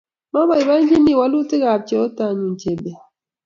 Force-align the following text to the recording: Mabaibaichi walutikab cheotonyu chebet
Mabaibaichi 0.33 1.15
walutikab 1.19 1.81
cheotonyu 1.87 2.49
chebet 2.61 2.99